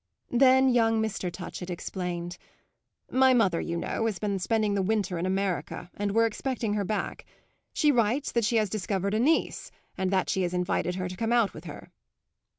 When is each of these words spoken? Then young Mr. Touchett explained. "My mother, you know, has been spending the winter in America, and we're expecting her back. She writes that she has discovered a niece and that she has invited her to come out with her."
Then 0.31 0.69
young 0.69 0.99
Mr. 0.99 1.31
Touchett 1.31 1.69
explained. 1.69 2.39
"My 3.11 3.35
mother, 3.35 3.61
you 3.61 3.77
know, 3.77 4.07
has 4.07 4.17
been 4.17 4.39
spending 4.39 4.73
the 4.73 4.81
winter 4.81 5.19
in 5.19 5.27
America, 5.27 5.91
and 5.95 6.13
we're 6.15 6.25
expecting 6.25 6.73
her 6.73 6.83
back. 6.83 7.23
She 7.71 7.91
writes 7.91 8.31
that 8.31 8.43
she 8.43 8.55
has 8.55 8.67
discovered 8.67 9.13
a 9.13 9.19
niece 9.19 9.69
and 9.95 10.09
that 10.09 10.27
she 10.27 10.41
has 10.41 10.55
invited 10.55 10.95
her 10.95 11.07
to 11.07 11.15
come 11.15 11.31
out 11.31 11.53
with 11.53 11.65
her." 11.65 11.91